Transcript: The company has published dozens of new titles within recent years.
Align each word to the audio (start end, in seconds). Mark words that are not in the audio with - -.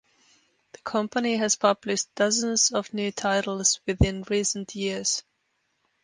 The 0.71 0.79
company 0.79 1.37
has 1.37 1.55
published 1.55 2.15
dozens 2.15 2.71
of 2.71 2.91
new 2.91 3.11
titles 3.11 3.81
within 3.85 4.23
recent 4.27 4.73
years. 4.73 5.21